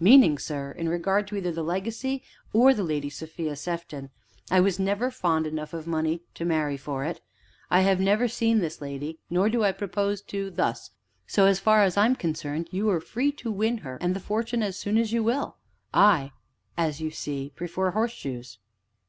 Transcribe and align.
"Meaning, 0.00 0.36
sir, 0.36 0.72
in 0.72 0.88
regard 0.88 1.28
to 1.28 1.36
either 1.36 1.52
the 1.52 1.62
legacy 1.62 2.24
or 2.52 2.74
the 2.74 2.82
Lady 2.82 3.08
Sophia 3.08 3.54
Sefton. 3.54 4.10
I 4.50 4.58
was 4.58 4.80
never 4.80 5.12
fond 5.12 5.46
enough 5.46 5.72
of 5.72 5.86
money, 5.86 6.22
to 6.34 6.44
marry 6.44 6.76
for 6.76 7.04
it. 7.04 7.20
I 7.70 7.82
have 7.82 8.00
never 8.00 8.26
seen 8.26 8.58
this 8.58 8.80
lady, 8.80 9.20
nor 9.30 9.48
do 9.48 9.62
I 9.62 9.70
propose 9.70 10.22
to, 10.22 10.50
thus, 10.50 10.90
so 11.24 11.54
far 11.54 11.84
as 11.84 11.96
I 11.96 12.04
am 12.06 12.16
concerned, 12.16 12.66
you 12.72 12.90
are 12.90 13.00
free 13.00 13.30
to 13.34 13.52
win 13.52 13.78
her 13.78 13.96
and 14.00 14.16
the 14.16 14.18
fortune 14.18 14.64
as 14.64 14.76
soon 14.76 14.98
as 14.98 15.12
you 15.12 15.22
will; 15.22 15.58
I, 15.94 16.32
as 16.76 17.00
you 17.00 17.12
see, 17.12 17.52
prefer 17.54 17.92
horseshoes." 17.92 18.58